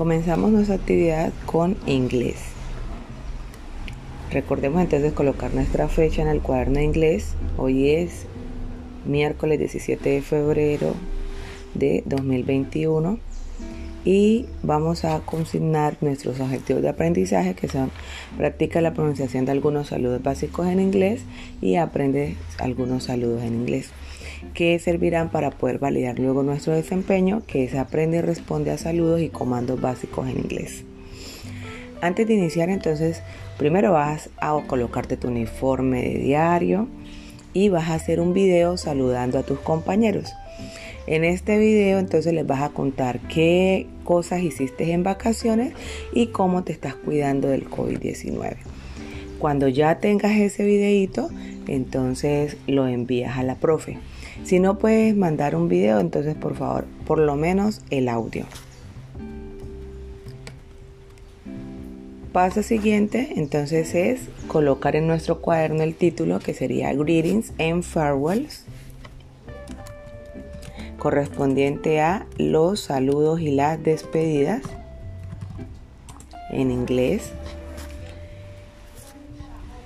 [0.00, 2.36] Comenzamos nuestra actividad con inglés.
[4.30, 7.34] Recordemos entonces colocar nuestra fecha en el cuaderno de inglés.
[7.58, 8.24] Hoy es
[9.04, 10.94] miércoles 17 de febrero
[11.74, 13.18] de 2021
[14.06, 17.90] y vamos a consignar nuestros objetivos de aprendizaje que son
[18.38, 21.20] practica la pronunciación de algunos saludos básicos en inglés
[21.60, 23.90] y aprende algunos saludos en inglés
[24.54, 29.20] que servirán para poder validar luego nuestro desempeño que es aprende y responde a saludos
[29.20, 30.84] y comandos básicos en inglés.
[32.00, 33.22] Antes de iniciar entonces
[33.58, 36.88] primero vas a colocarte tu uniforme de diario
[37.52, 40.32] y vas a hacer un video saludando a tus compañeros.
[41.06, 45.74] En este video entonces les vas a contar qué cosas hiciste en vacaciones
[46.12, 48.56] y cómo te estás cuidando del COVID-19.
[49.38, 51.30] Cuando ya tengas ese videito,
[51.66, 53.98] entonces lo envías a la profe.
[54.44, 58.46] Si no puedes mandar un video, entonces por favor, por lo menos el audio.
[62.32, 68.64] Paso siguiente, entonces es colocar en nuestro cuaderno el título que sería Greetings and Farewells
[71.00, 74.62] correspondiente a los saludos y las despedidas
[76.50, 77.32] en inglés.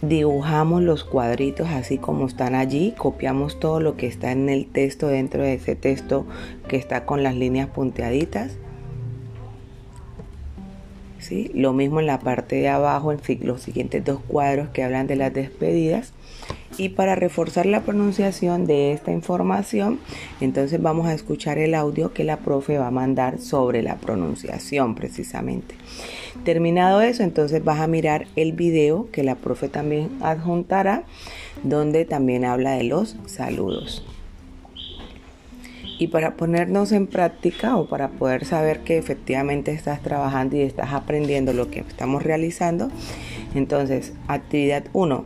[0.09, 5.09] Dibujamos los cuadritos así como están allí, copiamos todo lo que está en el texto
[5.09, 6.27] dentro de ese texto
[6.69, 8.59] que está con las líneas punteaditas.
[11.21, 11.51] ¿Sí?
[11.55, 15.17] Lo mismo en la parte de abajo, en los siguientes dos cuadros que hablan de
[15.17, 16.13] las despedidas.
[16.77, 20.01] Y para reforzar la pronunciación de esta información,
[20.41, 24.97] entonces vamos a escuchar el audio que la profe va a mandar sobre la pronunciación
[24.97, 25.77] precisamente.
[26.45, 31.05] Terminado eso, entonces vas a mirar el video que la profe también adjuntará,
[31.63, 34.05] donde también habla de los saludos.
[35.99, 40.93] Y para ponernos en práctica o para poder saber que efectivamente estás trabajando y estás
[40.93, 42.91] aprendiendo lo que estamos realizando,
[43.55, 45.25] entonces actividad 1,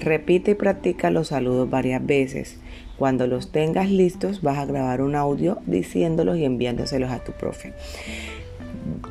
[0.00, 2.58] Repite y practica los saludos varias veces.
[2.98, 7.72] Cuando los tengas listos, vas a grabar un audio diciéndolos y enviándoselos a tu profe.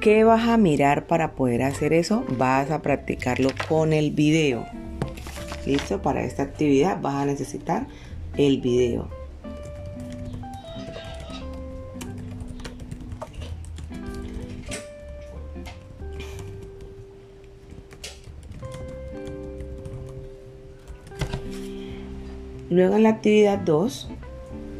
[0.02, 2.26] ¿Qué vas a mirar para poder hacer eso?
[2.38, 4.66] Vas a practicarlo con el video.
[5.66, 6.02] ¿Listo?
[6.02, 7.88] Para esta actividad vas a necesitar
[8.38, 9.23] el video.
[22.74, 24.10] Luego en la actividad 2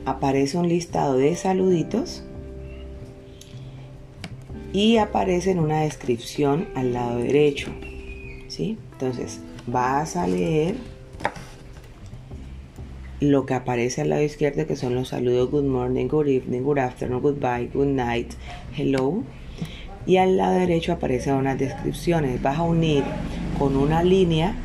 [0.06, 2.24] aparece un listado de saluditos
[4.74, 7.72] y aparece en una descripción al lado derecho.
[8.48, 8.80] ¿sí?
[8.94, 10.74] Entonces vas a leer
[13.20, 16.80] lo que aparece al lado izquierdo que son los saludos good morning, good evening, good
[16.80, 18.34] afternoon, goodbye, good night,
[18.76, 19.22] hello.
[20.08, 22.42] Y al lado derecho aparecen unas descripciones.
[22.42, 23.04] Vas a unir
[23.60, 24.56] con una línea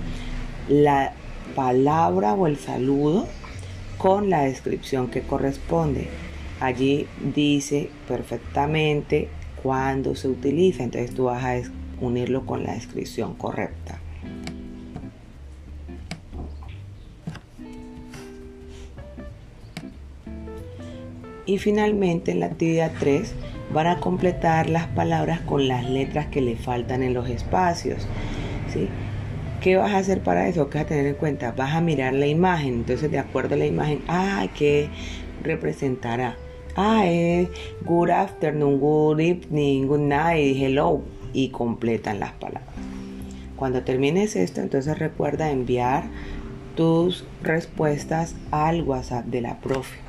[0.70, 1.12] la
[1.54, 3.26] palabra o el saludo
[3.98, 6.08] con la descripción que corresponde.
[6.60, 9.28] Allí dice perfectamente
[9.62, 11.60] cuándo se utiliza, entonces tú vas a
[12.00, 14.00] unirlo con la descripción correcta.
[21.46, 23.34] Y finalmente en la actividad 3
[23.72, 28.06] van a completar las palabras con las letras que le faltan en los espacios.
[28.72, 28.88] ¿sí?
[29.68, 30.70] ¿Qué vas a hacer para eso?
[30.70, 31.52] ¿Qué vas a tener en cuenta?
[31.52, 32.72] Vas a mirar la imagen.
[32.72, 34.88] Entonces, de acuerdo a la imagen, ah, ¿qué
[35.42, 36.36] representará?
[36.74, 37.50] Ah, es
[37.84, 41.02] good afternoon, good evening, good night, hello.
[41.34, 42.64] Y completan las palabras.
[43.56, 46.04] Cuando termines esto, entonces recuerda enviar
[46.74, 50.07] tus respuestas al WhatsApp de la profe.